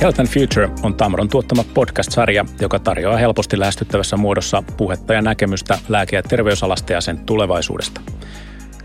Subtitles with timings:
[0.00, 5.78] Health and Future on Tamron tuottama podcast-sarja, joka tarjoaa helposti lähestyttävässä muodossa puhetta ja näkemystä
[5.88, 8.00] lääke- ja terveysalasta ja sen tulevaisuudesta.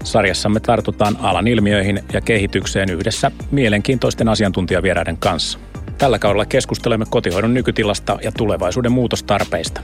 [0.03, 5.59] Sarjassamme tartutaan alan ilmiöihin ja kehitykseen yhdessä mielenkiintoisten asiantuntijavieraiden kanssa.
[5.97, 9.81] Tällä kaudella keskustelemme kotihoidon nykytilasta ja tulevaisuuden muutostarpeista.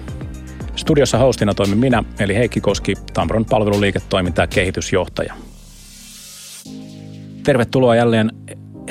[0.76, 5.34] Studiossa hostina toimin minä, eli Heikki Koski, Tamron palveluliiketoiminta- ja kehitysjohtaja.
[7.44, 8.32] Tervetuloa jälleen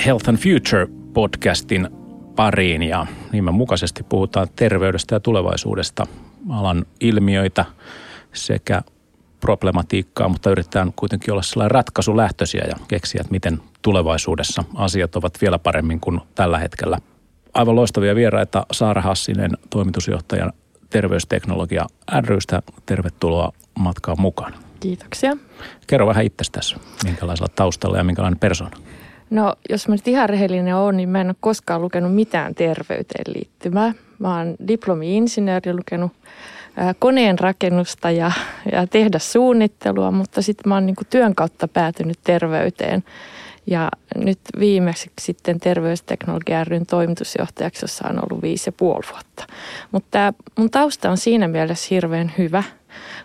[0.07, 1.89] Health and Future podcastin
[2.37, 6.07] pariin ja nimen mukaisesti puhutaan terveydestä ja tulevaisuudesta,
[6.51, 7.65] alan ilmiöitä
[8.33, 8.83] sekä
[9.41, 15.59] problematiikkaa, mutta yritetään kuitenkin olla sellainen ratkaisulähtöisiä ja keksiä, että miten tulevaisuudessa asiat ovat vielä
[15.59, 16.99] paremmin kuin tällä hetkellä.
[17.55, 20.51] Aivan loistavia vieraita Saara Hassinen, toimitusjohtaja
[20.91, 21.87] terveysteknologia
[22.27, 22.63] rystä.
[22.87, 24.55] Tervetuloa matkaan mukaan.
[24.81, 25.37] Kiitoksia.
[25.87, 28.77] Kerro vähän itsestäsi, minkälaisella taustalla ja minkälainen persona.
[29.33, 33.35] No jos mä nyt ihan rehellinen olen, niin mä en ole koskaan lukenut mitään terveyteen
[33.35, 33.93] liittyvää.
[34.19, 36.13] Mä oon diplomi-insinööri lukenut
[36.99, 38.33] koneen rakennusta ja,
[38.73, 43.05] ja tehdä suunnittelua, mutta sitten mä oon niin työn kautta päätynyt terveyteen.
[43.67, 49.47] Ja nyt viimeksi sitten terveysteknologia ryn toimitusjohtajaksi, jossa on ollut viisi ja puoli vuotta.
[49.93, 52.63] Mutta mun tausta on siinä mielessä hirveän hyvä.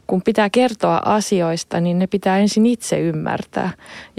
[0.07, 3.69] Kun pitää kertoa asioista, niin ne pitää ensin itse ymmärtää.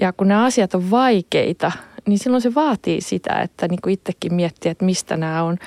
[0.00, 1.72] Ja kun nämä asiat on vaikeita,
[2.06, 5.58] niin silloin se vaatii sitä, että niin kuin itsekin miettiä, että mistä nämä on.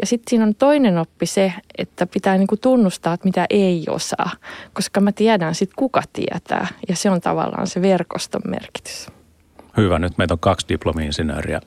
[0.00, 3.84] Ja sitten siinä on toinen oppi se, että pitää niin kuin tunnustaa, että mitä ei
[3.88, 4.30] osaa,
[4.72, 6.66] koska mä tiedän sitten kuka tietää.
[6.88, 9.08] Ja se on tavallaan se verkoston merkitys.
[9.76, 11.60] Hyvä, nyt meitä on kaksi diplomi-insinööriä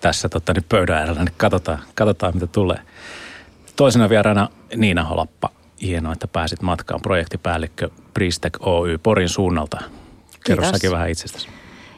[0.00, 2.78] tässä tota, niin pöydän äärellä, niin katsotaan, katsotaan mitä tulee.
[3.76, 5.50] Toisena vieraana Niina Holappa.
[5.82, 9.80] Hienoa, että pääsit matkaan projektipäällikkö Pristek Oy Porin suunnalta.
[10.46, 11.48] Kerro säkin vähän itsestäsi.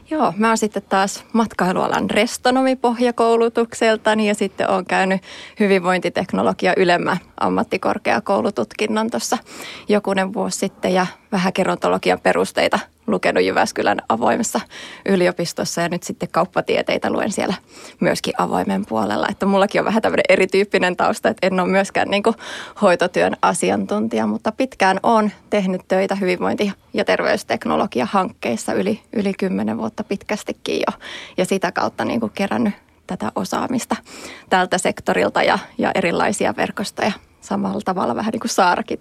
[0.09, 5.21] Joo, mä oon sitten taas matkailualan restonomipohjakoulutukseltani ja sitten oon käynyt
[5.59, 9.37] hyvinvointiteknologia ylemmän ammattikorkeakoulututkinnon tuossa
[9.89, 14.61] jokunen vuosi sitten ja vähän gerontologian perusteita lukenut Jyväskylän avoimessa
[15.05, 17.55] yliopistossa ja nyt sitten kauppatieteitä luen siellä
[17.99, 19.27] myöskin avoimen puolella.
[19.29, 22.23] Että mullakin on vähän tämmöinen erityyppinen tausta, että en ole myöskään niin
[22.81, 30.77] hoitotyön asiantuntija, mutta pitkään olen tehnyt töitä hyvinvointi- ja terveysteknologia-hankkeissa yli, yli kymmenen vuotta pitkästikin
[30.77, 30.97] jo
[31.37, 32.73] ja sitä kautta niin kerännyt
[33.07, 33.95] tätä osaamista
[34.49, 37.11] tältä sektorilta ja, ja erilaisia verkostoja
[37.47, 38.99] samalla tavalla vähän niin kuin Saarakin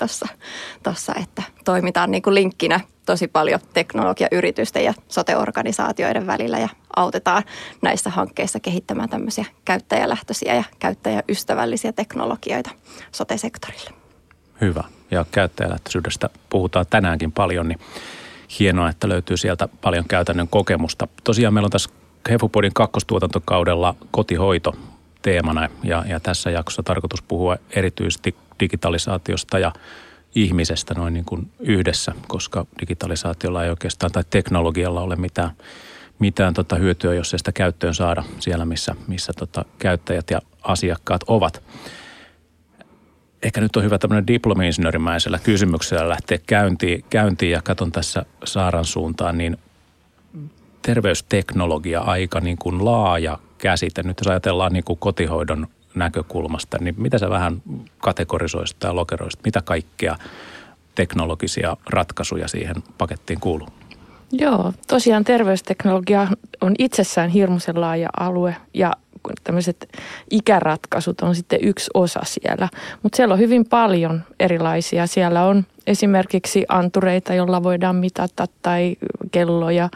[0.82, 7.42] tuossa, että toimitaan niin kuin linkkinä tosi paljon teknologiayritysten ja soteorganisaatioiden välillä ja autetaan
[7.82, 12.70] näissä hankkeissa kehittämään tämmöisiä käyttäjälähtöisiä ja käyttäjäystävällisiä teknologioita
[13.12, 13.90] sote-sektorille.
[14.60, 14.84] Hyvä.
[15.10, 17.80] Ja käyttäjälähtöisyydestä puhutaan tänäänkin paljon, niin
[18.58, 21.08] hienoa, että löytyy sieltä paljon käytännön kokemusta.
[21.24, 21.90] Tosiaan meillä on tässä
[22.30, 24.74] Hefupodin kakkostuotantokaudella kotihoito
[25.26, 29.72] teemana ja, ja tässä jaksossa tarkoitus puhua erityisesti digitalisaatiosta ja
[30.34, 35.50] ihmisestä noin niin kuin yhdessä, koska digitalisaatiolla ei oikeastaan tai teknologialla ole mitään,
[36.18, 41.20] mitään tota hyötyä, jos ei sitä käyttöön saada siellä, missä, missä tota käyttäjät ja asiakkaat
[41.26, 41.62] ovat.
[43.42, 49.38] Ehkä nyt on hyvä tämmöinen diplomi-insinöörimäisellä kysymyksellä lähteä käyntiin, käyntiin ja katson tässä Saaran suuntaan,
[49.38, 49.58] niin
[50.86, 54.02] terveysteknologia aika niin kuin laaja käsite.
[54.02, 57.62] Nyt jos ajatellaan niin kuin kotihoidon näkökulmasta, niin mitä sä vähän
[57.98, 60.16] kategorisoisit tai lokeroisit, mitä kaikkea
[60.94, 63.68] teknologisia ratkaisuja siihen pakettiin kuuluu?
[64.32, 66.28] Joo, tosiaan terveysteknologia
[66.60, 68.92] on itsessään hirmuisen laaja alue ja
[69.44, 69.88] tämmöiset
[70.30, 72.68] ikäratkaisut on sitten yksi osa siellä.
[73.02, 75.06] Mutta siellä on hyvin paljon erilaisia.
[75.06, 78.96] Siellä on esimerkiksi antureita, joilla voidaan mitata tai
[79.30, 79.88] kelloja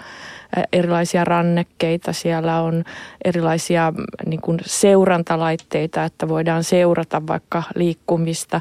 [0.73, 2.85] erilaisia rannekkeita, siellä on
[3.25, 3.93] erilaisia
[4.27, 8.61] niin kuin seurantalaitteita, että voidaan seurata vaikka liikkumista.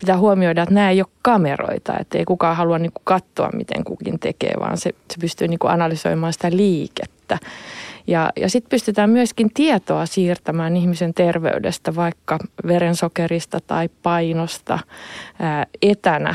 [0.00, 3.84] Pitää huomioida, että nämä ei ole kameroita, että ei kukaan halua niin kuin katsoa, miten
[3.84, 7.38] kukin tekee, vaan se, se pystyy niin kuin analysoimaan sitä liikettä.
[8.06, 14.78] Ja, ja sitten pystytään myöskin tietoa siirtämään ihmisen terveydestä, vaikka verensokerista tai painosta
[15.38, 16.34] ää, etänä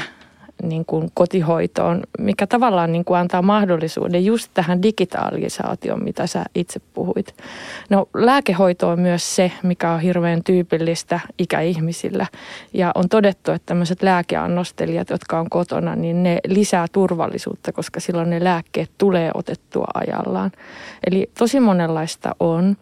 [0.64, 6.82] niin kuin kotihoitoon, mikä tavallaan niin kuin antaa mahdollisuuden just tähän digitalisaatioon, mitä sä itse
[6.94, 7.36] puhuit.
[7.90, 12.26] No lääkehoito on myös se, mikä on hirveän tyypillistä ikäihmisillä.
[12.74, 18.30] Ja on todettu, että tämmöiset lääkeannostelijat, jotka on kotona, niin ne lisää turvallisuutta, koska silloin
[18.30, 20.52] ne lääkkeet tulee otettua ajallaan.
[21.12, 22.78] Eli tosi monenlaista on.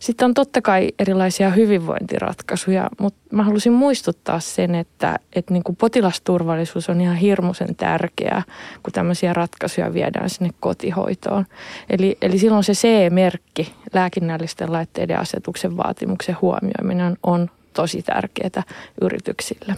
[0.00, 5.76] Sitten on totta kai erilaisia hyvinvointiratkaisuja, mutta mä halusin muistuttaa sen, että, että niin kuin
[5.76, 8.42] potilasturvallisuus on ihan hirmuisen tärkeää,
[8.82, 11.46] kun tämmöisiä ratkaisuja viedään sinne kotihoitoon.
[11.90, 18.62] Eli, eli silloin se CE-merkki lääkinnällisten laitteiden asetuksen vaatimuksen huomioiminen on tosi tärkeää
[19.00, 19.74] yrityksille.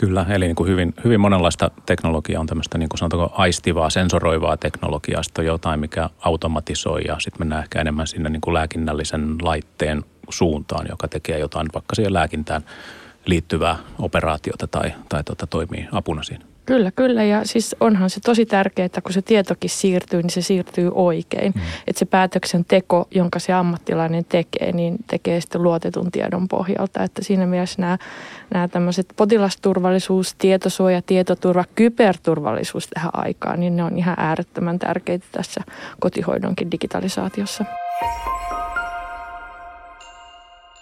[0.00, 4.56] Kyllä, eli niin kuin hyvin, hyvin monenlaista teknologiaa on tämmöistä niin kuin sanotaanko aistivaa, sensoroivaa
[4.56, 5.22] teknologiaa.
[5.22, 10.04] Sitten on jotain, mikä automatisoi ja sitten mennään ehkä enemmän sinne niin kuin lääkinnällisen laitteen
[10.28, 12.64] suuntaan, joka tekee jotain vaikka siihen lääkintään
[13.26, 16.44] liittyvää operaatiota tai, tai tuota, toimii apuna siinä.
[16.68, 17.24] Kyllä, kyllä.
[17.24, 21.52] Ja siis onhan se tosi tärkeää, että kun se tietokin siirtyy, niin se siirtyy oikein.
[21.54, 21.60] Mm.
[21.86, 27.02] Että se päätöksenteko, jonka se ammattilainen tekee, niin tekee sitten luotetun tiedon pohjalta.
[27.02, 27.98] Että siinä mielessä nämä,
[28.54, 35.60] nämä tämmöiset potilasturvallisuus, tietosuoja, tietoturva, kyberturvallisuus tähän aikaan, niin ne on ihan äärettömän tärkeitä tässä
[36.00, 37.64] kotihoidonkin digitalisaatiossa.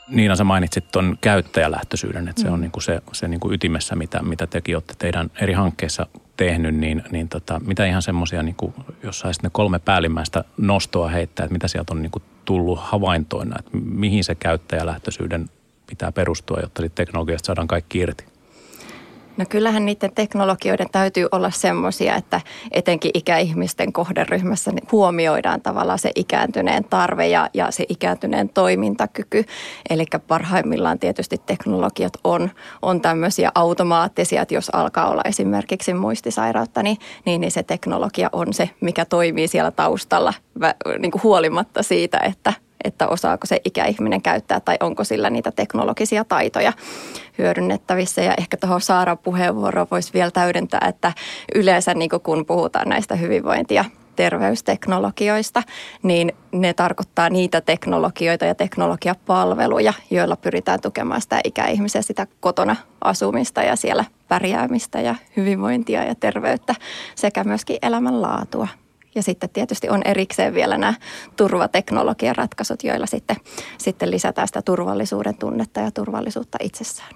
[0.08, 2.60] Niina, sä mainitsit tuon käyttäjälähtöisyyden, että se on mm.
[2.60, 6.06] niinku se, se niinku ytimessä, mitä, mitä tekin olette teidän eri hankkeissa
[6.36, 11.44] tehnyt, niin, niin tota, mitä ihan semmoisia, niinku, jos saisit ne kolme päällimmäistä nostoa heittää,
[11.44, 15.50] että mitä sieltä on niinku tullut havaintoina, että mihin se käyttäjälähtöisyyden
[15.86, 18.24] pitää perustua, jotta teknologiasta saadaan kaikki irti?
[19.36, 22.40] No kyllähän niiden teknologioiden täytyy olla semmoisia, että
[22.70, 29.44] etenkin ikäihmisten kohderyhmässä huomioidaan tavallaan se ikääntyneen tarve ja, ja se ikääntyneen toimintakyky.
[29.90, 32.50] Eli parhaimmillaan tietysti teknologiat on,
[32.82, 38.52] on tämmöisiä automaattisia, että jos alkaa olla esimerkiksi muistisairautta, niin, niin, niin se teknologia on
[38.54, 40.34] se, mikä toimii siellä taustalla
[40.98, 42.52] niin kuin huolimatta siitä, että
[42.86, 46.72] että osaako se ikäihminen käyttää tai onko sillä niitä teknologisia taitoja
[47.38, 48.22] hyödynnettävissä.
[48.22, 51.12] Ja ehkä tuohon Saaran puheenvuoroon voisi vielä täydentää, että
[51.54, 53.84] yleensä niin kun puhutaan näistä hyvinvointia
[54.16, 55.62] terveysteknologioista,
[56.02, 63.62] niin ne tarkoittaa niitä teknologioita ja teknologiapalveluja, joilla pyritään tukemaan sitä ikäihmisiä, sitä kotona asumista
[63.62, 66.74] ja siellä pärjäämistä ja hyvinvointia ja terveyttä
[67.14, 68.68] sekä myöskin elämänlaatua.
[69.16, 70.94] Ja sitten tietysti on erikseen vielä nämä
[71.36, 73.36] turvateknologian ratkaisut, joilla sitten,
[73.78, 77.10] sitten lisätään sitä turvallisuuden tunnetta ja turvallisuutta itsessään.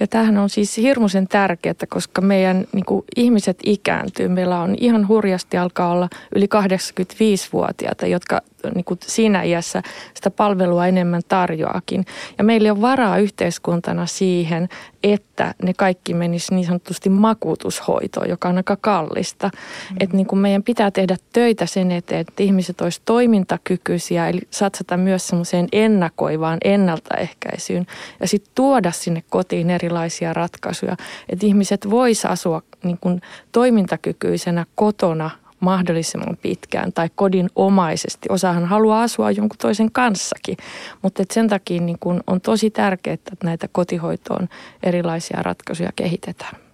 [0.00, 4.28] Ja tämähän on siis hirmuisen tärkeää, koska meidän niin kuin, ihmiset ikääntyy.
[4.28, 8.40] Meillä on ihan hurjasti alkaa olla yli 85-vuotiaita, jotka
[8.74, 9.82] niin kuin siinä iässä
[10.14, 12.06] sitä palvelua enemmän tarjoakin.
[12.38, 14.68] Ja meillä on varaa yhteiskuntana siihen,
[15.02, 19.50] että ne kaikki menisi niin sanotusti makuutushoitoon, joka on aika kallista.
[19.54, 19.96] Mm.
[20.00, 24.96] Että niin kuin meidän pitää tehdä töitä sen eteen, että ihmiset olisivat toimintakykyisiä, eli satsata
[24.96, 27.86] myös semmoiseen ennakoivaan ennaltaehkäisyyn
[28.20, 30.96] ja sitten tuoda sinne kotiin erilaisia ratkaisuja,
[31.28, 33.20] että ihmiset voisivat asua niin kuin
[33.52, 35.30] toimintakykyisenä kotona
[35.66, 38.28] mahdollisimman pitkään tai kodinomaisesti.
[38.28, 40.56] Osahan haluaa asua jonkun toisen kanssakin,
[41.02, 44.48] mutta et sen takia niin kun on tosi tärkeää, että näitä kotihoitoon
[44.82, 46.65] erilaisia ratkaisuja kehitetään.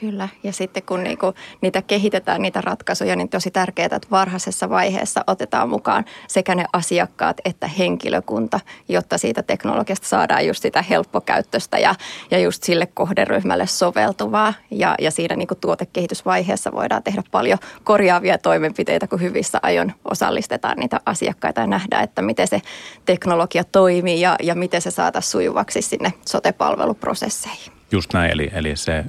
[0.00, 5.24] Kyllä, ja sitten kun niinku niitä kehitetään, niitä ratkaisuja, niin tosi tärkeää, että varhaisessa vaiheessa
[5.26, 11.94] otetaan mukaan sekä ne asiakkaat että henkilökunta, jotta siitä teknologiasta saadaan just sitä helppokäyttöstä ja,
[12.30, 14.54] ja just sille kohderyhmälle soveltuvaa.
[14.70, 21.00] Ja, ja siinä niinku tuotekehitysvaiheessa voidaan tehdä paljon korjaavia toimenpiteitä, kun hyvissä ajoin osallistetaan niitä
[21.06, 22.62] asiakkaita ja nähdään, että miten se
[23.04, 27.72] teknologia toimii ja, ja miten se saataisiin sujuvaksi sinne sote-palveluprosesseihin.
[27.92, 29.04] Just näin, eli, eli se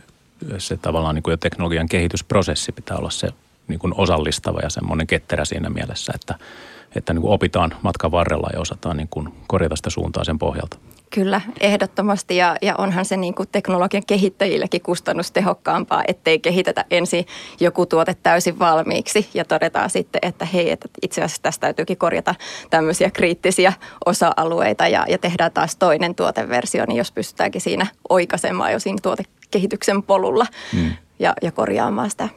[0.57, 3.27] se tavallaan niin kuin jo teknologian kehitysprosessi pitää olla se
[3.67, 6.35] niin kuin osallistava ja semmoinen ketterä siinä mielessä, että,
[6.95, 10.77] että niin kuin opitaan matkan varrella ja osataan niin kuin korjata sitä suuntaa sen pohjalta.
[11.13, 17.25] Kyllä, ehdottomasti ja, ja onhan se niin kuin teknologian kehittäjillekin kustannustehokkaampaa, ettei kehitetä ensin
[17.59, 22.35] joku tuote täysin valmiiksi ja todetaan sitten, että hei, että itse asiassa tästä täytyykin korjata
[22.69, 23.73] tämmöisiä kriittisiä
[24.05, 29.23] osa-alueita ja, ja tehdään taas toinen tuoteversio, niin jos pystytäänkin siinä oikaisemaan jo siinä tuote
[29.51, 30.91] kehityksen polulla mm.
[31.19, 32.29] ja, ja korjaamaan sitä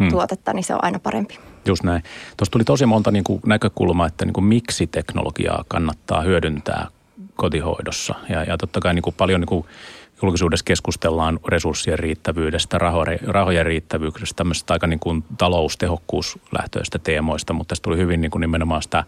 [0.00, 0.08] mm.
[0.08, 1.38] tuotetta, niin se on aina parempi.
[1.66, 2.02] Just näin.
[2.36, 6.88] Tuossa tuli tosi monta niin kuin näkökulmaa, että niin kuin miksi teknologiaa kannattaa hyödyntää
[7.34, 8.14] kotihoidossa.
[8.28, 9.66] Ja, ja totta kai niin kuin paljon niin kuin
[10.22, 12.78] julkisuudessa keskustellaan resurssien riittävyydestä,
[13.26, 18.82] rahojen riittävyydestä, tämmöistä aika niin kuin taloustehokkuuslähtöistä teemoista, mutta tässä tuli hyvin niin kuin nimenomaan
[18.82, 19.04] sitä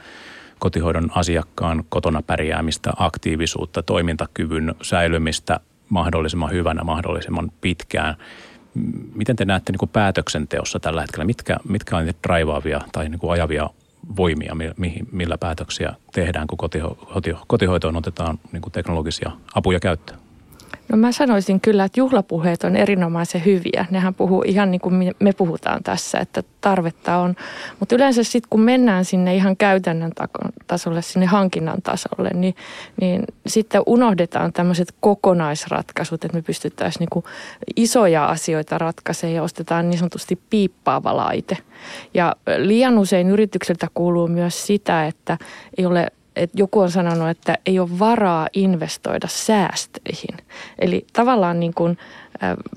[0.59, 5.61] kotihoidon asiakkaan kotona pärjäämistä, aktiivisuutta, toimintakyvyn säilymistä,
[5.93, 8.15] mahdollisimman hyvänä mahdollisimman pitkään.
[9.15, 11.25] Miten te näette niin kuin päätöksenteossa tällä hetkellä?
[11.25, 13.71] Mitkä, mitkä on niitä draivaavia tai niin kuin ajavia
[14.17, 14.57] voimia,
[15.13, 20.22] millä päätöksiä tehdään, kun kotiho- kotihoitoon otetaan niin kuin teknologisia apuja käyttöön?
[20.93, 23.87] No mä sanoisin kyllä, että juhlapuheet on erinomaisen hyviä.
[23.91, 27.35] Nehän puhuu ihan niin kuin me puhutaan tässä, että tarvetta on.
[27.81, 30.13] Mutta yleensä sitten kun mennään sinne ihan käytännön
[30.67, 32.55] tasolle, sinne hankinnan tasolle, niin,
[33.01, 37.25] niin sitten unohdetaan tämmöiset kokonaisratkaisut, että me pystyttäisiin niin
[37.77, 41.59] isoja asioita ratkaisemaan ja ostetaan niin sanotusti piippaava laite.
[42.15, 45.39] Ja liian usein yritykseltä kuuluu myös sitä, että
[45.79, 50.37] ei ole että joku on sanonut, että ei ole varaa investoida säästöihin.
[50.79, 51.99] Eli tavallaan niin kuin,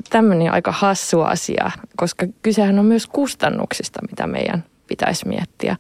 [0.10, 5.78] tämmöinen aika hassu asia, koska kysehän on myös kustannuksista, mitä meidän pitäisi miettiä.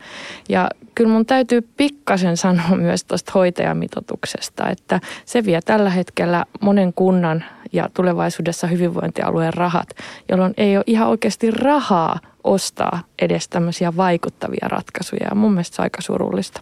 [0.49, 6.93] Ja kyllä mun täytyy pikkasen sanoa myös tuosta hoitajamitoituksesta, että se vie tällä hetkellä monen
[6.93, 9.89] kunnan ja tulevaisuudessa hyvinvointialueen rahat,
[10.29, 15.27] jolloin ei ole ihan oikeasti rahaa ostaa edes tämmöisiä vaikuttavia ratkaisuja.
[15.29, 16.61] Ja mun mielestä se on aika surullista.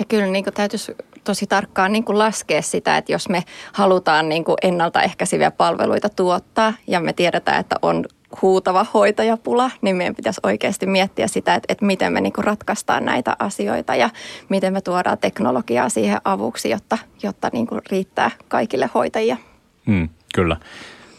[0.00, 4.28] Ja kyllä niin kuin täytyisi tosi tarkkaan niin kuin laskea sitä, että jos me halutaan
[4.28, 8.04] niin kuin ennaltaehkäiseviä palveluita tuottaa ja me tiedetään, että on
[8.42, 13.04] huutava hoitajapula, niin meidän pitäisi oikeasti miettiä sitä, että, että miten me niin kuin ratkaistaan
[13.04, 14.10] näitä asioita ja
[14.48, 19.36] miten me tuodaan teknologiaa siihen avuksi, jotta, jotta niin kuin riittää kaikille hoitajia.
[19.86, 20.56] Mm, kyllä.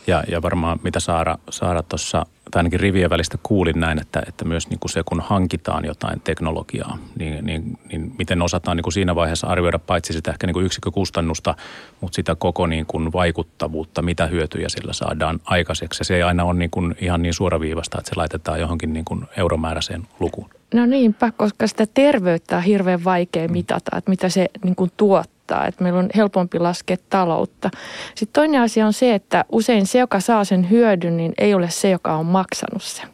[0.08, 4.46] Ja, ja varmaan mitä Saara, Saara tuossa, tai ainakin rivien välistä kuulin näin, että, että
[4.46, 8.94] myös niin kuin se, kun hankitaan jotain teknologiaa, niin, niin, niin miten osataan niin kuin
[8.94, 11.56] siinä vaiheessa arvioida paitsi sitä ehkä niin kuin yksikkökustannusta,
[12.02, 16.02] mutta sitä koko niin kuin vaikuttavuutta, mitä hyötyjä sillä saadaan aikaiseksi.
[16.02, 19.06] Ja se ei aina ole niin kuin ihan niin suoraviivasta, että se laitetaan johonkin niin
[19.06, 20.50] kuin euromääräiseen lukuun.
[20.74, 25.31] No niinpä, koska sitä terveyttä on hirveän vaikea mitata, että mitä se niin kuin tuottaa
[25.52, 27.70] tuottaa, että meillä on helpompi laskea taloutta.
[28.16, 31.70] Sitten toinen asia on se, että usein se, joka saa sen hyödyn, niin ei ole
[31.70, 33.10] se, joka on maksanut sen.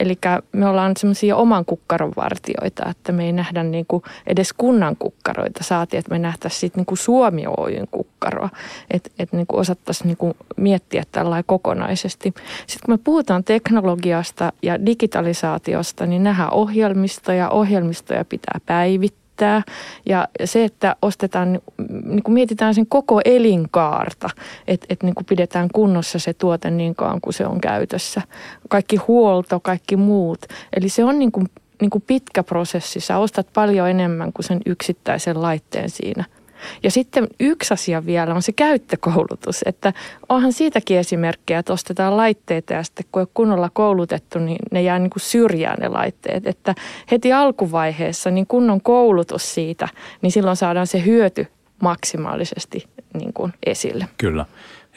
[0.00, 0.18] Eli
[0.52, 5.64] me ollaan semmoisia oman kukkaron vartioita, että me ei nähdä niin kuin edes kunnan kukkaroita.
[5.64, 8.48] Saati, että me nähtäisiin sitten niin kuin Suomi Oyn kukkaroa,
[8.90, 12.34] että, että niin osattaisiin niin kuin miettiä tällä kokonaisesti.
[12.66, 19.62] Sitten kun me puhutaan teknologiasta ja digitalisaatiosta, niin nähdään ohjelmistoja, ohjelmistoja pitää päivittää riittää.
[20.06, 21.60] Ja se, että ostetaan,
[22.04, 24.30] niin kuin mietitään sen koko elinkaarta,
[24.68, 28.22] että, että niin kuin pidetään kunnossa se tuote niin kauan kuin se on käytössä.
[28.68, 30.46] Kaikki huolto, kaikki muut.
[30.76, 31.46] Eli se on niin kuin,
[31.80, 33.00] niin kuin pitkä prosessi.
[33.00, 36.24] Sä ostat paljon enemmän kuin sen yksittäisen laitteen siinä–
[36.82, 39.92] ja sitten yksi asia vielä on se käyttökoulutus, että
[40.28, 44.98] onhan siitäkin esimerkkejä, että ostetaan laitteita ja sitten kun ole kunnolla koulutettu, niin ne jää
[44.98, 46.46] niin kuin syrjään ne laitteet.
[46.46, 46.74] Että
[47.10, 49.88] heti alkuvaiheessa niin kunnon koulutus siitä,
[50.22, 51.46] niin silloin saadaan se hyöty
[51.82, 54.08] maksimaalisesti niin kuin esille.
[54.18, 54.46] Kyllä.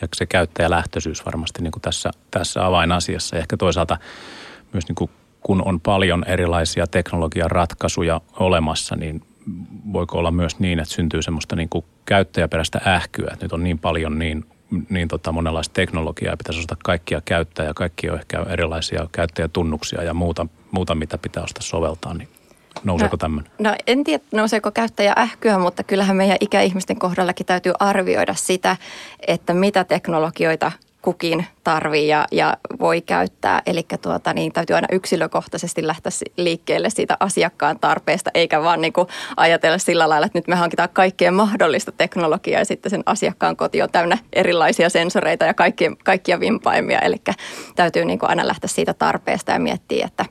[0.02, 3.38] Ja se käyttäjälähtöisyys varmasti niin kuin tässä, tässä avainasiassa.
[3.38, 3.98] Ehkä toisaalta
[4.74, 5.10] myös niin kuin
[5.44, 9.22] kun on paljon erilaisia teknologian ratkaisuja olemassa, niin
[9.94, 13.80] voiko olla myös niin, että syntyy semmoista niin kuin käyttäjäperäistä ähkyä, että nyt on niin
[13.80, 14.46] paljon niin,
[14.90, 20.04] niin tota monenlaista teknologiaa ja pitäisi osata kaikkia käyttää ja kaikki on ehkä erilaisia käyttäjätunnuksia
[20.04, 22.28] ja muuta, muuta mitä pitää osata soveltaa, niin
[22.84, 23.52] Nouseeko no, tämmöinen?
[23.60, 28.78] No en tiedä, nouseeko käyttäjä ähkyä, mutta kyllähän meidän ikäihmisten kohdallakin täytyy arvioida sitä,
[29.28, 33.62] että mitä teknologioita kukin tarvii ja, ja voi käyttää.
[33.66, 39.08] Eli tuota, niin täytyy aina yksilökohtaisesti lähteä liikkeelle siitä asiakkaan tarpeesta, eikä vaan niin kuin
[39.38, 43.82] ajatella sillä lailla, että nyt me hankitaan kaikkea mahdollista teknologiaa ja sitten sen asiakkaan koti
[43.82, 47.00] on täynnä erilaisia sensoreita ja kaikkia, kaikkia vimpaimia.
[47.00, 47.22] Eli
[47.76, 50.26] täytyy niin kuin aina lähteä siitä tarpeesta ja miettiä, että,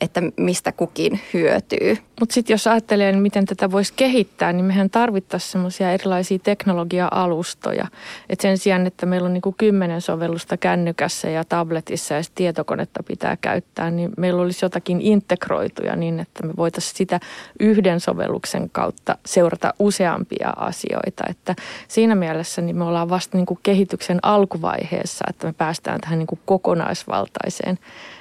[0.00, 1.98] että mistä kukin hyötyy.
[2.20, 7.86] Mutta sitten jos ajattelee, niin miten tätä voisi kehittää, niin mehän tarvittaisiin semmoisia erilaisia teknologia-alustoja.
[8.28, 13.02] Et sen sijaan, että meillä on niin kuin kymmenen sovellusta kännykässä ja tabletissa ja tietokonetta
[13.02, 17.20] pitää käyttää, niin meillä olisi jotakin integroituja niin, että me voitaisiin sitä
[17.60, 21.24] yhden sovelluksen kautta seurata useampia asioita.
[21.28, 21.54] Että
[21.88, 26.26] siinä mielessä niin me ollaan vasta niin kuin kehityksen alkuvaiheessa, että me päästään tähän niin
[26.26, 27.78] kuin kokonaisvaltaiseen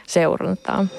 [0.08, 0.90] seurantaan.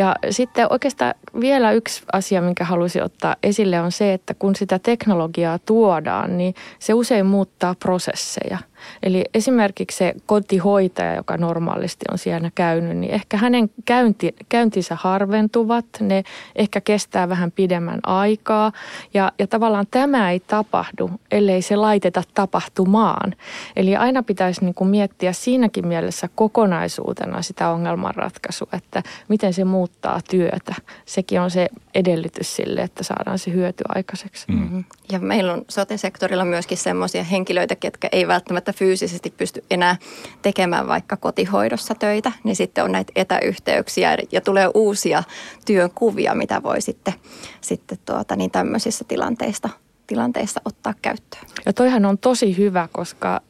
[0.00, 4.78] Ja sitten oikeastaan vielä yksi asia, minkä halusin ottaa esille on se, että kun sitä
[4.78, 8.58] teknologiaa tuodaan, niin se usein muuttaa prosesseja–
[9.02, 15.84] Eli esimerkiksi se kotihoitaja, joka normaalisti on siellä käynyt, niin ehkä hänen käynti, käyntinsä harventuvat,
[16.00, 16.24] ne
[16.56, 18.72] ehkä kestää vähän pidemmän aikaa.
[19.14, 23.34] Ja, ja tavallaan tämä ei tapahdu, ellei se laiteta tapahtumaan.
[23.76, 30.20] Eli aina pitäisi niin kuin miettiä siinäkin mielessä kokonaisuutena sitä ongelmanratkaisua, että miten se muuttaa
[30.30, 30.74] työtä.
[31.06, 34.46] Sekin on se edellytys sille, että saadaan se hyöty aikaiseksi.
[34.48, 34.84] Mm.
[35.12, 39.96] Ja meillä on sote-sektorilla myöskin sellaisia henkilöitä, ketkä ei välttämättä fyysisesti pysty enää
[40.42, 45.22] tekemään vaikka kotihoidossa töitä, niin sitten on näitä etäyhteyksiä ja tulee uusia
[45.66, 47.14] työnkuvia, mitä voi sitten,
[47.60, 49.68] sitten tuota, niin tämmöisissä tilanteissa
[50.10, 51.44] tilanteissa ottaa käyttöön.
[51.66, 53.40] Ja toihan on tosi hyvä, koska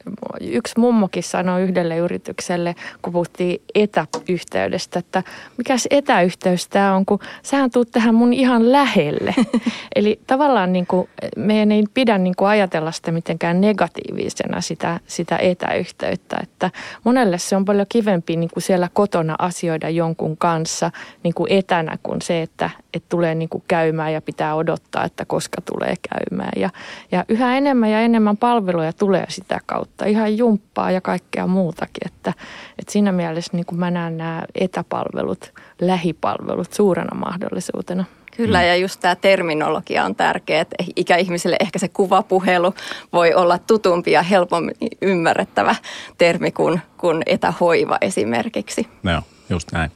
[0.40, 5.22] yksi mummokin sanoi yhdelle yritykselle, kun puhuttiin etäyhteydestä, että
[5.58, 9.34] mikäs etäyhteys tämä on, kun sähän tuut tähän mun ihan lähelle.
[9.96, 15.36] Eli tavallaan niin kuin, meidän ei pidä niin kuin ajatella sitä mitenkään negatiivisena sitä, sitä
[15.36, 16.70] etäyhteyttä, että
[17.04, 20.90] monelle se on paljon kivempi niin kuin siellä kotona asioida jonkun kanssa
[21.22, 25.24] niin kuin etänä kuin se, että, että tulee niin kuin käymään ja pitää odottaa, että
[25.24, 26.49] koska tulee käymään.
[26.56, 26.70] Ja,
[27.12, 32.06] ja yhä enemmän ja enemmän palveluja tulee sitä kautta, ihan jumppaa ja kaikkea muutakin.
[32.06, 32.32] Että,
[32.78, 38.04] että siinä mielessä niin kuin mä näen nämä etäpalvelut, lähipalvelut suurena mahdollisuutena.
[38.36, 38.66] Kyllä, mm.
[38.66, 42.74] ja just tämä terminologia on tärkeä, että ikäihmisille ehkä se kuvapuhelu
[43.12, 45.74] voi olla tutumpi ja helpommin ymmärrettävä
[46.18, 48.88] termi kuin, kuin etähoiva esimerkiksi.
[49.02, 49.90] No, just näin.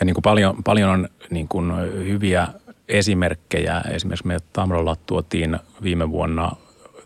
[0.00, 1.72] Ja niin kuin paljon, paljon on niin kuin
[2.06, 2.48] hyviä
[2.88, 3.80] esimerkkejä.
[3.90, 6.52] Esimerkiksi me Tamrolla tuotiin viime vuonna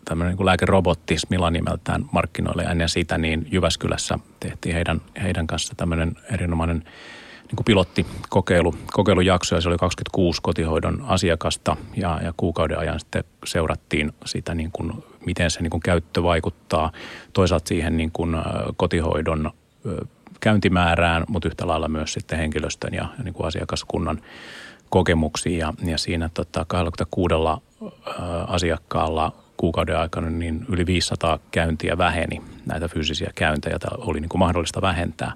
[0.05, 2.63] tämmöinen niin kuin lääkerobotti Smila nimeltään markkinoille.
[2.63, 6.77] Ja ennen sitä niin Jyväskylässä tehtiin heidän, heidän kanssa tämmöinen erinomainen
[7.47, 13.23] niin kuin pilottikokeilu, kokeilujakso ja se oli 26 kotihoidon asiakasta ja, ja kuukauden ajan sitten
[13.45, 16.91] seurattiin sitä, niin kuin, miten se niin kuin käyttö vaikuttaa
[17.33, 18.35] toisaalta siihen niin kuin
[18.77, 19.51] kotihoidon
[20.39, 24.21] käyntimäärään, mutta yhtä lailla myös sitten henkilöstön ja, ja niin kuin asiakaskunnan
[24.89, 27.35] kokemuksiin ja, ja siinä tota, 26
[28.47, 34.39] asiakkaalla kuukauden aikana niin yli 500 käyntiä väheni näitä fyysisiä käyntejä, joita oli niin kuin
[34.39, 35.31] mahdollista vähentää.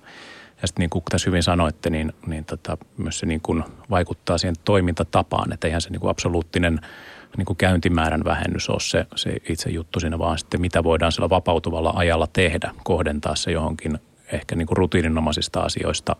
[0.61, 4.37] Ja sitten niin kuin tässä hyvin sanoitte, niin, niin tota, myös se niin kuin vaikuttaa
[4.37, 6.79] siihen toimintatapaan, että eihän se niin kuin absoluuttinen
[7.37, 11.29] niin kuin käyntimäärän vähennys ole se, se itse juttu siinä, vaan sitten mitä voidaan sillä
[11.29, 13.99] vapautuvalla ajalla tehdä, kohdentaa se johonkin
[14.31, 16.15] ehkä niin kuin rutiininomaisista asioista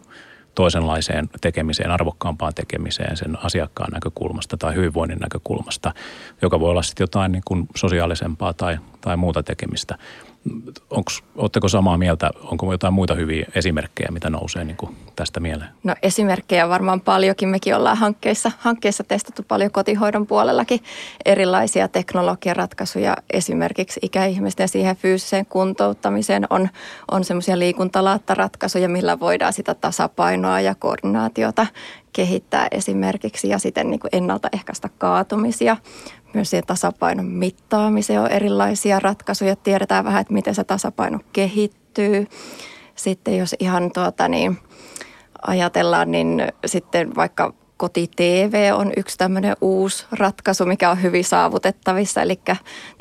[0.56, 5.94] toisenlaiseen tekemiseen, arvokkaampaan tekemiseen sen asiakkaan näkökulmasta tai hyvinvoinnin näkökulmasta,
[6.42, 9.98] joka voi olla sitten jotain niin kuin sosiaalisempaa tai, tai muuta tekemistä
[11.36, 14.78] Oletteko samaa mieltä, onko jotain muita hyviä esimerkkejä, mitä nousee niin
[15.16, 15.70] tästä mieleen?
[15.84, 17.50] No esimerkkejä varmaan paljonkin.
[17.50, 20.80] Mekin ollaan hankkeissa, hankkeissa testattu paljon kotihoidon puolellakin
[21.26, 23.18] erilaisia teknologiaratkaisuja.
[23.34, 26.70] Esimerkiksi ikäihmisten siihen fyysiseen kuntouttamiseen on,
[27.12, 31.68] on semmoisia liikuntalaattaratkaisuja, millä voidaan sitä tasapainoa ja koordinaatiota
[32.14, 35.78] kehittää esimerkiksi ja siten niin kuin ennaltaehkäistä kaatumisia
[36.34, 39.56] myös siihen tasapainon mittaamiseen on erilaisia ratkaisuja.
[39.56, 42.28] Tiedetään vähän, että miten se tasapaino kehittyy.
[42.96, 44.58] Sitten jos ihan tuota niin,
[45.48, 52.22] ajatellaan, niin sitten vaikka koti-TV on yksi tämmöinen uusi ratkaisu, mikä on hyvin saavutettavissa.
[52.22, 52.40] Eli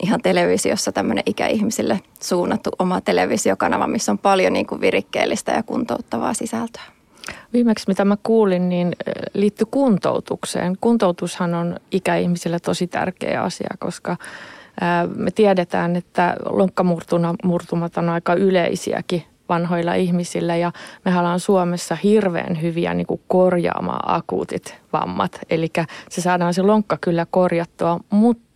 [0.03, 6.35] ihan televisiossa tämmöinen ikäihmisille suunnattu oma televisiokanava, missä on paljon niin kuin virikkeellistä ja kuntouttavaa
[6.35, 7.00] sisältöä.
[7.53, 8.93] Viimeksi mitä mä kuulin, niin
[9.35, 10.77] liittyy kuntoutukseen.
[10.81, 14.17] Kuntoutushan on ikäihmisille tosi tärkeä asia, koska
[15.17, 20.73] me tiedetään, että lonkkamurtumat on aika yleisiäkin vanhoilla ihmisillä ja
[21.05, 25.41] me ollaan Suomessa hirveän hyviä niin kuin korjaamaan akuutit vammat.
[25.51, 25.69] Eli
[26.09, 28.50] se saadaan se lonkka kyllä korjattua, mutta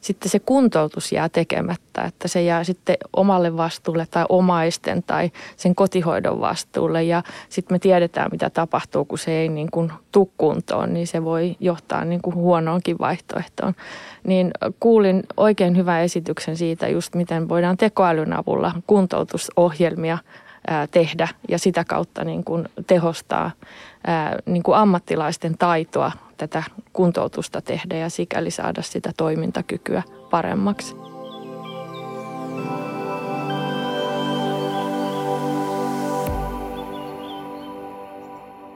[0.00, 5.74] sitten se kuntoutus jää tekemättä, että se jää sitten omalle vastuulle tai omaisten tai sen
[5.74, 9.92] kotihoidon vastuulle ja sitten me tiedetään mitä tapahtuu, kun se ei niin kuin
[10.38, 13.74] kuntoon, niin se voi johtaa niin kuin huonoonkin vaihtoehtoon.
[14.24, 20.18] Niin kuulin oikein hyvän esityksen siitä just miten voidaan tekoälyn avulla kuntoutusohjelmia
[20.90, 23.50] tehdä ja sitä kautta niin kuin tehostaa
[24.46, 30.96] niin kuin ammattilaisten taitoa tätä kuntoutusta tehdä ja sikäli saada sitä toimintakykyä paremmaksi.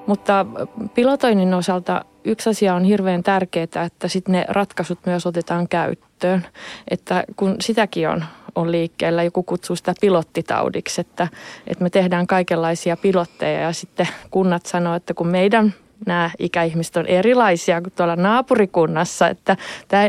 [0.06, 0.46] Mutta
[0.94, 6.46] pilotoinnin osalta yksi asia on hirveän tärkeää, että sitten ne ratkaisut myös otetaan käyttöön.
[6.90, 9.22] Että kun sitäkin on on liikkeellä.
[9.22, 11.28] Joku kutsuu sitä pilottitaudiksi, että,
[11.66, 15.74] että me tehdään kaikenlaisia pilotteja ja sitten kunnat sanoo, että kun meidän
[16.06, 19.56] nämä ikäihmiset on erilaisia kuin tuolla naapurikunnassa, että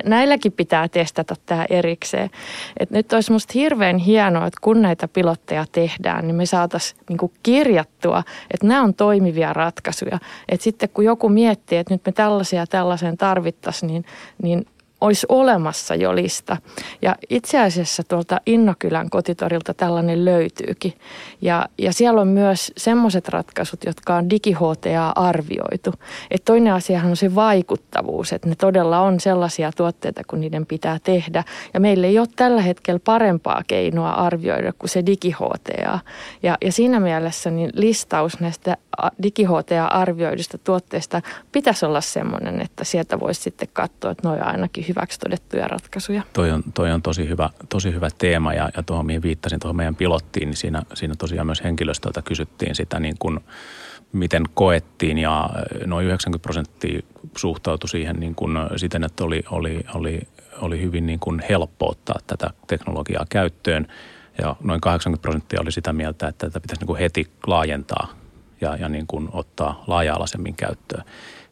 [0.05, 2.29] näilläkin pitää testata tämä erikseen.
[2.79, 7.31] Et nyt olisi minusta hirveän hienoa, että kun näitä pilotteja tehdään, niin me saataisiin niin
[7.43, 10.19] kirjattua, että nämä on toimivia ratkaisuja.
[10.49, 14.05] Että sitten kun joku miettii, että nyt me tällaisia tällaisen tarvittaisiin, niin,
[14.43, 14.65] niin
[15.01, 16.57] olisi olemassa jo lista.
[17.01, 20.93] Ja itse asiassa tuolta Innokylän kotitorilta tällainen löytyykin.
[21.41, 25.93] Ja, ja siellä on myös semmoiset ratkaisut, jotka on digi-HTA-arvioitu.
[26.31, 30.99] Et toinen asiahan on se vaikuttavuus, että ne todella on sellaisia tuotteita, kun niiden pitää
[31.03, 31.43] tehdä.
[31.73, 35.99] Ja meillä ei ole tällä hetkellä parempaa keinoa arvioida kuin se digi-HTA.
[36.43, 38.77] Ja, ja siinä mielessä niin listaus näistä
[39.23, 45.67] digi-HTA-arvioidusta tuotteista pitäisi olla semmoinen, että sieltä voisi sitten katsoa, että on ainakin hyväksi todettuja
[45.67, 46.23] ratkaisuja.
[46.33, 49.75] Toi on, toi on tosi, hyvä, tosi hyvä teema ja, ja tuohon mihin viittasin tuohon
[49.75, 53.39] meidän pilottiin, niin siinä, siinä tosiaan myös henkilöstöltä kysyttiin sitä niin kuin,
[54.13, 55.49] miten koettiin ja
[55.85, 57.01] noin 90 prosenttia
[57.37, 60.21] suhtautui siihen niin kuin siten, että oli, oli, oli,
[60.61, 63.87] oli hyvin niin kuin helppo ottaa tätä teknologiaa käyttöön
[64.41, 68.07] ja noin 80 prosenttia oli sitä mieltä, että tätä pitäisi niin kuin heti laajentaa
[68.61, 71.03] ja, ja niin kuin ottaa laaja-alaisemmin käyttöön.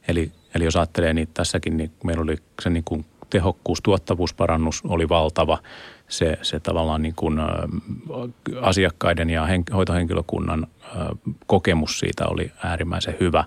[0.08, 5.10] Eli, eli jos ajattelee, niin tässäkin niin meillä oli se niin kuin tehokkuus, tuottavuusparannus oli
[5.10, 5.58] valtava.
[6.08, 7.40] Se, se tavallaan niin kuin,
[8.62, 10.68] asiakkaiden ja hen, hoitohenkilökunnan
[11.48, 13.44] kokemus siitä oli äärimmäisen hyvä.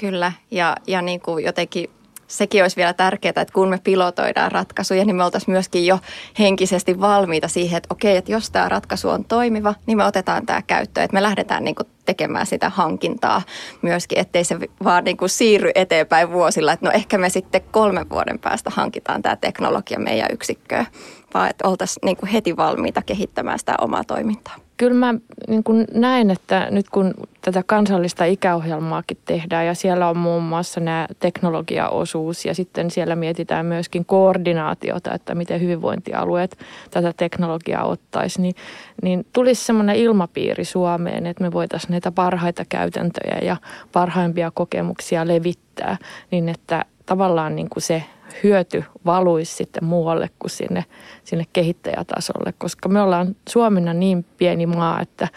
[0.00, 1.90] Kyllä, ja, ja niin kuin jotenkin
[2.28, 5.98] sekin olisi vielä tärkeää, että kun me pilotoidaan ratkaisuja, niin me oltaisiin myöskin jo
[6.38, 10.62] henkisesti valmiita siihen, että okei, että jos tämä ratkaisu on toimiva, niin me otetaan tämä
[10.62, 11.04] käyttöön.
[11.04, 13.42] Että me lähdetään niin kuin tekemään sitä hankintaa
[13.82, 18.10] myöskin, ettei se vaan niin kuin siirry eteenpäin vuosilla, että no ehkä me sitten kolmen
[18.10, 20.86] vuoden päästä hankitaan tämä teknologia meidän yksikköön,
[21.34, 24.65] vaan että oltaisiin niin kuin heti valmiita kehittämään sitä omaa toimintaa.
[24.76, 25.14] Kyllä mä
[25.48, 30.80] niin kuin näen, että nyt kun tätä kansallista ikäohjelmaakin tehdään ja siellä on muun muassa
[30.80, 36.58] nämä teknologiaosuus ja sitten siellä mietitään myöskin koordinaatiota, että miten hyvinvointialueet
[36.90, 38.54] tätä teknologiaa ottaisi, niin,
[39.02, 43.56] niin tulisi semmoinen ilmapiiri Suomeen, että me voitaisiin näitä parhaita käytäntöjä ja
[43.92, 45.96] parhaimpia kokemuksia levittää
[46.30, 48.02] niin, että tavallaan niin kuin se
[48.42, 50.84] hyöty valuisi sitten muualle kuin sinne,
[51.24, 55.28] sinne kehittäjätasolle, koska me ollaan Suomena niin pieni maa, että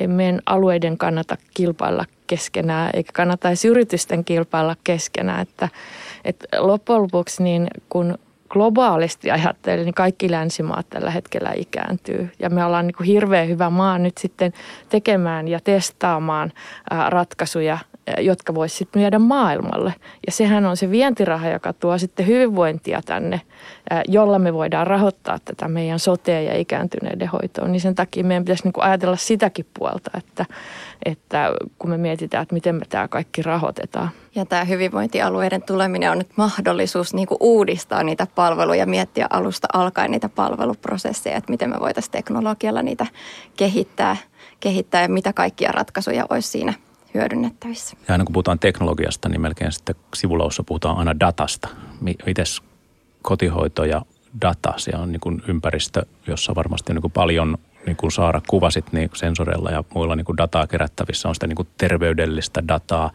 [0.00, 5.68] ei meidän alueiden kannata kilpailla keskenään, eikä kannata edes yritysten kilpailla keskenään, että,
[6.24, 12.30] että loppujen lopuksi niin kun globaalisti ajattelen, niin kaikki länsimaat tällä hetkellä ikääntyy.
[12.38, 14.52] Ja me ollaan niin kuin hirveän hyvä maa nyt sitten
[14.88, 16.52] tekemään ja testaamaan
[17.08, 17.78] ratkaisuja
[18.20, 19.94] jotka voisi sitten myydä maailmalle.
[20.26, 23.40] Ja sehän on se vientiraha, joka tuo sitten hyvinvointia tänne,
[24.08, 27.68] jolla me voidaan rahoittaa tätä meidän sotea ja ikääntyneiden hoitoa.
[27.68, 30.46] Niin sen takia meidän pitäisi niin kuin ajatella sitäkin puolta, että,
[31.04, 34.08] että kun me mietitään, että miten me tämä kaikki rahoitetaan.
[34.34, 40.10] Ja tämä hyvinvointialueiden tuleminen on nyt mahdollisuus niin kuin uudistaa niitä palveluja, miettiä alusta alkaen
[40.10, 43.06] niitä palveluprosesseja, että miten me voitaisiin teknologialla niitä
[43.56, 44.16] kehittää,
[44.60, 46.74] kehittää ja mitä kaikkia ratkaisuja olisi siinä–
[47.14, 47.96] hyödynnettävissä.
[48.08, 51.68] Ja aina kun puhutaan teknologiasta, niin melkein sitten sivulaussa puhutaan aina datasta.
[52.26, 52.62] Mites
[53.22, 54.02] kotihoito ja
[54.42, 58.40] data, se on niin kuin ympäristö, jossa varmasti on niin kuin paljon niin kuin Saara
[58.48, 63.10] kuvasit niin sensoreilla ja muilla niin kuin dataa kerättävissä on sitä niin kuin terveydellistä dataa,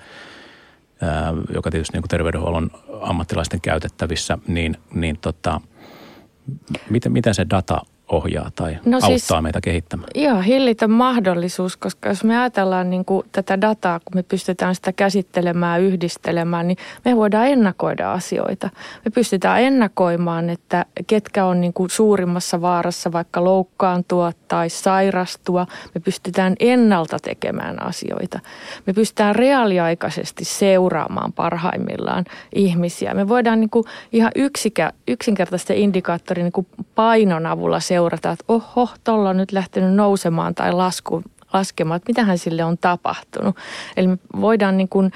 [1.54, 5.62] joka tietysti niin kuin terveydenhuollon ammattilaisten käytettävissä, niin, niin tota,
[6.90, 10.10] miten, miten se data ohjaa tai no auttaa siis, meitä kehittämään?
[10.16, 14.92] Joo, hillitä mahdollisuus, koska jos me ajatellaan niin kuin tätä dataa, kun me pystytään sitä
[14.92, 18.70] käsittelemään, yhdistelemään, niin me voidaan ennakoida asioita.
[19.06, 25.68] Me pystytään ennakoimaan, että ketkä on niin kuin suurimmassa vaarassa vaikka loukkaantua tai sairastua.
[25.96, 28.40] Me pystytään ennalta tekemään asioita.
[28.88, 33.14] Me pystytään reaaliaikaisesti seuraamaan parhaimmillaan ihmisiä.
[33.14, 38.90] Me voidaan niin kuin ihan yksikä, yksinkertaisten indikaattorin niin kuin painon avulla seurata, että oho,
[39.04, 43.56] tuolla on nyt lähtenyt nousemaan tai lasku, laskemaan, että mitähän sille on tapahtunut.
[43.98, 45.12] Eli me voidaan niin kuin,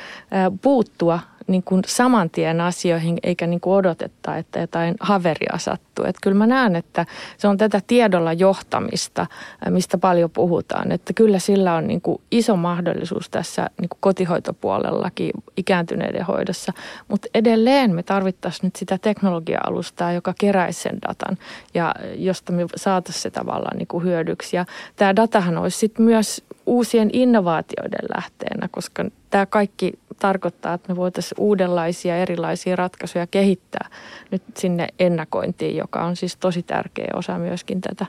[0.61, 6.05] puuttua niin kuin saman tien asioihin, eikä niin kuin odotetta, että jotain haveria sattuu.
[6.05, 7.05] Että kyllä mä näen, että
[7.37, 9.27] se on tätä tiedolla johtamista,
[9.69, 10.91] mistä paljon puhutaan.
[10.91, 16.73] Että kyllä sillä on niin kuin iso mahdollisuus tässä niin kuin kotihoitopuolellakin ikääntyneiden hoidossa.
[17.07, 21.37] Mutta edelleen me tarvittaisiin nyt sitä teknologia-alustaa, joka keräisi sen datan
[21.73, 24.55] ja josta me saataisiin se tavallaan niin kuin hyödyksi.
[24.55, 30.95] Ja tämä datahan olisi sitten myös uusien innovaatioiden lähteenä, koska tämä kaikki tarkoittaa, että me
[30.95, 33.89] voitaisiin uudenlaisia erilaisia ratkaisuja kehittää
[34.31, 38.05] nyt sinne ennakointiin, joka on siis tosi tärkeä osa myöskin tätä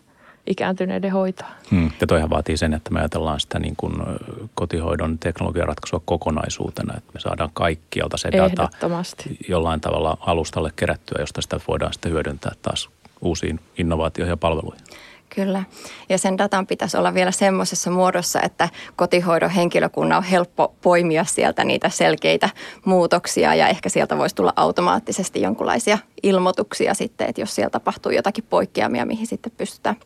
[0.47, 1.49] ikääntyneiden hoitoa.
[1.71, 1.91] Hmm.
[2.01, 3.93] Ja toihan vaatii sen, että me ajatellaan sitä niin kuin
[4.55, 8.69] kotihoidon teknologiaratkaisua kokonaisuutena, että me saadaan kaikkialta se data
[9.49, 12.89] jollain tavalla alustalle kerättyä, josta sitä voidaan sitten hyödyntää taas
[13.21, 14.85] uusiin innovaatioihin ja palveluihin.
[15.35, 15.65] Kyllä.
[16.09, 21.65] Ja sen datan pitäisi olla vielä semmoisessa muodossa, että kotihoidon henkilökunnan on helppo poimia sieltä
[21.65, 22.51] niitä selkeitä
[22.85, 28.45] muutoksia ja ehkä sieltä voisi tulla automaattisesti jonkinlaisia ilmoituksia sitten, että jos siellä tapahtuu jotakin
[28.51, 29.97] poikkeamia, mihin sitten pystytään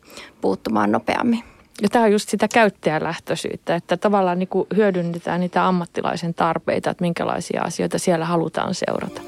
[0.41, 1.43] puuttumaan nopeammin.
[1.81, 7.61] Ja tämä on just sitä käyttäjälähtöisyyttä, että tavallaan niin hyödynnetään niitä ammattilaisen tarpeita, että minkälaisia
[7.61, 9.21] asioita siellä halutaan seurata.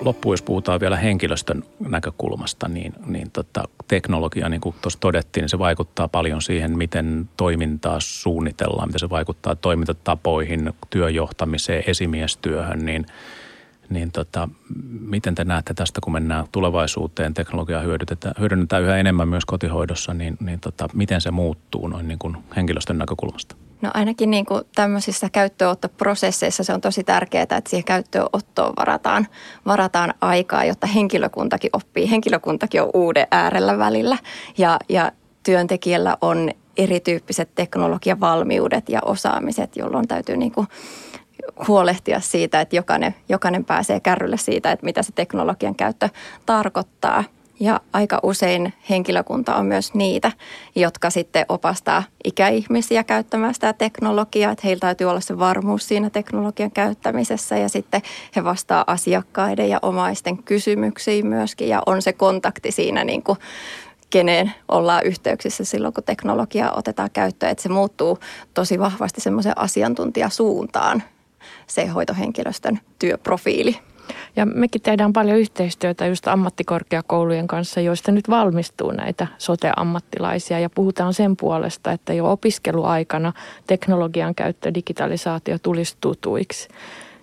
[0.00, 5.48] Loppuun, jos puhutaan vielä henkilöstön näkökulmasta, niin, niin tota, teknologia, niin kuin tuossa todettiin, niin
[5.48, 13.06] se vaikuttaa paljon siihen, miten toimintaa suunnitellaan, miten se vaikuttaa toimintatapoihin, työjohtamiseen, esimiestyöhön, niin–
[13.90, 14.48] niin tota,
[15.00, 20.36] miten te näette tästä, kun mennään tulevaisuuteen, teknologiaa hyödynnetään, hyödynnetään yhä enemmän myös kotihoidossa, niin,
[20.40, 23.56] niin tota, miten se muuttuu noin niin kuin henkilöstön näkökulmasta?
[23.82, 29.26] No ainakin niin kuin tämmöisissä käyttöönottoprosesseissa se on tosi tärkeää, että siihen käyttöönottoon varataan,
[29.66, 32.10] varataan aikaa, jotta henkilökuntakin oppii.
[32.10, 34.18] Henkilökuntakin on uuden äärellä välillä
[34.58, 35.12] ja, ja
[35.42, 40.66] työntekijällä on erityyppiset teknologiavalmiudet ja osaamiset, jolloin täytyy niin kuin
[41.68, 46.08] huolehtia siitä, että jokainen, jokainen pääsee kärrylle siitä, että mitä se teknologian käyttö
[46.46, 47.24] tarkoittaa.
[47.60, 50.32] Ja aika usein henkilökunta on myös niitä,
[50.74, 56.70] jotka sitten opastaa ikäihmisiä käyttämään sitä teknologiaa, että heillä täytyy olla se varmuus siinä teknologian
[56.70, 58.02] käyttämisessä ja sitten
[58.36, 63.38] he vastaa asiakkaiden ja omaisten kysymyksiin myöskin ja on se kontakti siinä niin kuin
[64.10, 68.18] keneen ollaan yhteyksissä silloin, kun teknologiaa otetaan käyttöön, että se muuttuu
[68.54, 71.02] tosi vahvasti semmoisen asiantuntijasuuntaan
[71.66, 73.89] se hoitohenkilöstön työprofiili.
[74.36, 81.14] Ja mekin tehdään paljon yhteistyötä just ammattikorkeakoulujen kanssa, joista nyt valmistuu näitä sote-ammattilaisia ja puhutaan
[81.14, 83.32] sen puolesta, että jo opiskeluaikana
[83.66, 86.68] teknologian käyttö, digitalisaatio tulisi tutuiksi.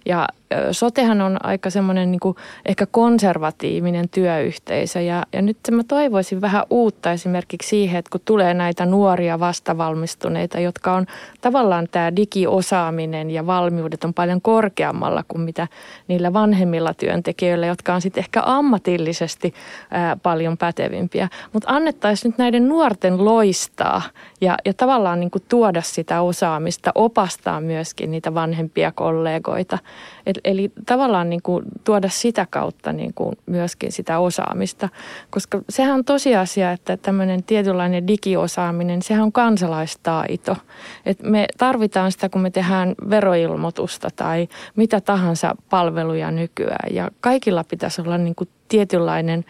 [0.06, 0.28] Ja
[0.72, 7.12] sotehan on aika semmoinen niin ehkä konservatiivinen työyhteisö ja, ja nyt mä toivoisin vähän uutta
[7.12, 11.06] esimerkiksi siihen, että kun tulee näitä nuoria vastavalmistuneita, jotka on
[11.42, 15.68] tavallaan tämä digiosaaminen ja valmiudet on paljon korkeammalla kuin mitä
[16.08, 19.54] niillä vanhemmilla työntekijöillä, jotka on sitten ehkä ammatillisesti
[19.92, 21.30] ää, paljon pätevimpiä.
[21.54, 24.02] Mutta annettaisiin nyt näiden nuorten loistaa
[24.42, 29.78] ja, ja tavallaan niin tuoda sitä osaamista, opastaa myöskin niitä vanhempia kollegoita.
[30.26, 34.90] Et Eli tavallaan niin kuin tuoda sitä kautta niin kuin myöskin sitä osaamista,
[35.30, 40.58] koska sehän on tosiasia, että tämmöinen tietynlainen digiosaaminen, sehän on kansalaistaito.
[41.06, 47.64] Et me tarvitaan sitä, kun me tehdään veroilmoitusta tai mitä tahansa palveluja nykyään ja kaikilla
[47.64, 49.46] pitäisi olla niin kuin tietynlainen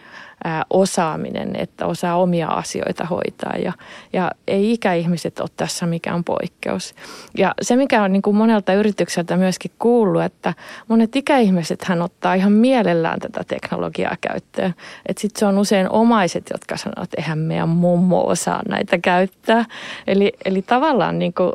[0.70, 3.72] osaaminen, että osaa omia asioita hoitaa ja,
[4.12, 6.94] ja ei ikäihmiset ole tässä mikään poikkeus.
[7.38, 10.54] Ja se, mikä on niin kuin monelta yritykseltä myöskin kuullut, että
[10.88, 14.74] monet ikäihmiset hän ottaa ihan mielellään tätä teknologiaa käyttöön.
[15.06, 19.64] Että sitten se on usein omaiset, jotka sanoo, että eihän meidän mummo osaa näitä käyttää.
[20.06, 21.52] Eli, eli tavallaan niin kuin,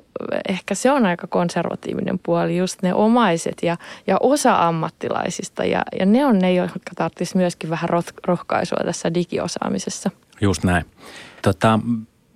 [0.50, 5.66] ehkä se on aika konservatiivinen puoli, just ne omaiset ja, ja osa ammattilaisista.
[5.66, 7.90] Ja, ja ne on ne, jotka tarvitsisivat myöskin vähän
[8.28, 10.12] rohkaisua tässä digiosaamisessa.
[10.42, 10.86] Just näin.
[11.42, 11.80] Tota,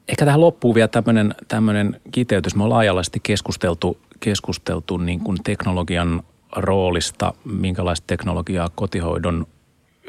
[0.08, 2.56] ehkä tähän loppuu vielä tämmöinen, tämmöinen kiteytys.
[2.56, 6.23] Me ollaan laajasti keskusteltu, keskusteltu niin kuin teknologian
[6.56, 9.47] roolista, minkälaista teknologiaa kotihoidon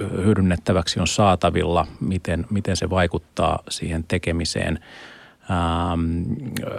[0.01, 4.79] hyödynnettäväksi on saatavilla, miten, miten se vaikuttaa siihen tekemiseen–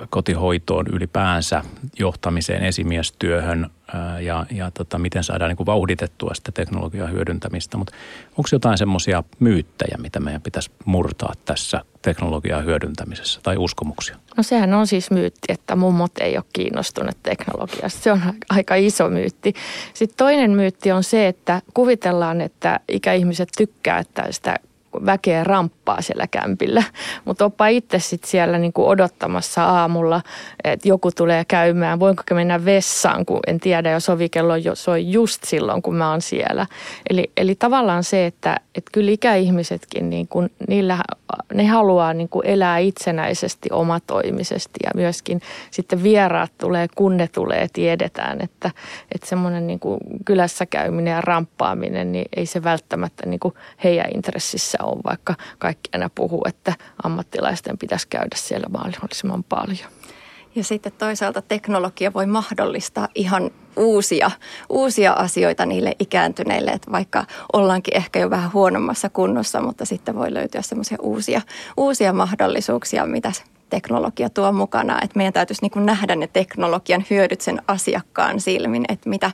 [0.09, 1.63] kotihoitoon ylipäänsä,
[1.99, 7.77] johtamiseen, esimiestyöhön ää, ja, ja tota, miten saadaan niin kuin vauhditettua sitä teknologian hyödyntämistä.
[7.77, 7.93] Mutta
[8.29, 14.17] onko jotain semmoisia myyttejä, mitä meidän pitäisi murtaa tässä teknologian hyödyntämisessä tai uskomuksia?
[14.37, 17.99] No sehän on siis myytti, että mummot ei ole kiinnostuneet teknologiasta.
[17.99, 19.53] Se on aika iso myytti.
[19.93, 24.55] Sitten toinen myytti on se, että kuvitellaan, että ikäihmiset tykkää, että sitä
[25.05, 26.83] väkeä ramppaa siellä kämpillä.
[27.25, 30.21] Mutta oppa itse sitten siellä niinku odottamassa aamulla,
[30.63, 31.99] että joku tulee käymään.
[31.99, 36.65] Voinko mennä vessaan, kun en tiedä, jos ovikello soi just silloin, kun mä oon siellä.
[37.09, 40.97] Eli, eli tavallaan se, että et kyllä ikäihmisetkin, niinku, niillä,
[41.53, 48.41] ne haluaa niinku elää itsenäisesti, omatoimisesti ja myöskin sitten vieraat tulee, kun ne tulee, tiedetään,
[48.41, 48.71] että,
[49.11, 55.01] että semmoinen niinku kylässä käyminen ja ramppaaminen, niin ei se välttämättä niinku heidän intressissä on,
[55.05, 59.89] vaikka kaikki aina puhuu, että ammattilaisten pitäisi käydä siellä mahdollisimman paljon.
[60.55, 64.31] Ja sitten toisaalta teknologia voi mahdollistaa ihan uusia,
[64.69, 70.33] uusia asioita niille ikääntyneille, että vaikka ollaankin ehkä jo vähän huonommassa kunnossa, mutta sitten voi
[70.33, 71.41] löytyä semmoisia uusia,
[71.77, 73.31] uusia mahdollisuuksia, mitä
[73.69, 74.99] teknologia tuo mukana.
[75.01, 79.31] Että meidän täytyisi niin kuin nähdä ne teknologian hyödyt sen asiakkaan silmin, että mitä,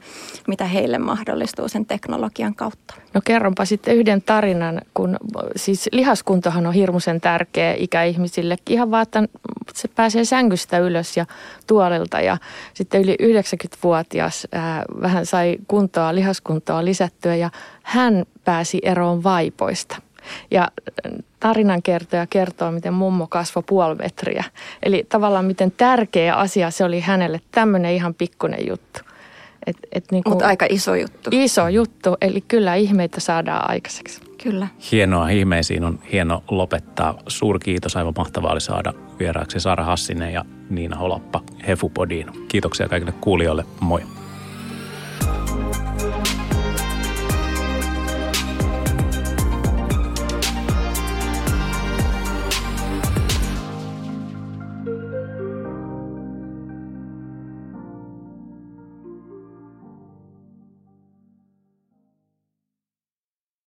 [0.48, 2.96] mitä heille mahdollistuu sen teknologian kautta.
[3.14, 5.18] No kerronpa sitten yhden tarinan, kun
[5.56, 8.58] siis lihaskuntohan on hirmuisen tärkeä ikäihmisille.
[8.70, 9.24] Ihan vaan, että
[9.74, 11.26] se pääsee sängystä ylös ja
[11.68, 12.38] tuolilta ja
[12.74, 17.50] sitten yli 90-vuotias ää, vähän sai kuntoa, lihaskuntoa lisättyä ja
[17.84, 20.05] hän pääsi eroon vaipoista.
[20.52, 20.68] Ja
[21.40, 24.44] tarinankertoja kertoo, miten mummo kasvoi puoli metriä.
[24.84, 29.00] Eli tavallaan miten tärkeä asia se oli hänelle, tämmöinen ihan pikkunen juttu.
[29.68, 31.30] Et, et niin Mutta aika iso juttu.
[31.34, 34.22] Iso juttu, eli kyllä ihmeitä saadaan aikaiseksi.
[34.44, 34.68] Kyllä.
[34.92, 37.18] Hienoa, ihmeisiin on hieno lopettaa.
[37.28, 42.48] Suurkiitos, aivan mahtavaa oli saada vieraaksi Sara Hassinen ja Niina Holoppa Hefupodiin.
[42.48, 44.02] Kiitoksia kaikille kuulijoille, moi.